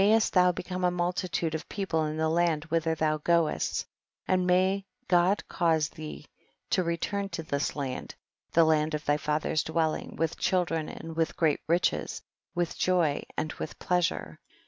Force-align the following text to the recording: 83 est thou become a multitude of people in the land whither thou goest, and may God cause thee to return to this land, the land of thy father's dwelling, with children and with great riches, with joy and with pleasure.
83 0.03 0.15
est 0.17 0.31
thou 0.33 0.51
become 0.51 0.83
a 0.83 0.89
multitude 0.89 1.53
of 1.53 1.69
people 1.69 2.05
in 2.05 2.17
the 2.17 2.27
land 2.27 2.63
whither 2.69 2.95
thou 2.95 3.19
goest, 3.19 3.85
and 4.27 4.47
may 4.47 4.83
God 5.07 5.47
cause 5.47 5.89
thee 5.89 6.25
to 6.71 6.81
return 6.81 7.29
to 7.29 7.43
this 7.43 7.75
land, 7.75 8.15
the 8.51 8.63
land 8.63 8.95
of 8.95 9.05
thy 9.05 9.17
father's 9.17 9.61
dwelling, 9.61 10.15
with 10.15 10.39
children 10.39 10.89
and 10.89 11.15
with 11.15 11.37
great 11.37 11.59
riches, 11.67 12.23
with 12.55 12.79
joy 12.79 13.21
and 13.37 13.53
with 13.61 13.77
pleasure. 13.77 14.39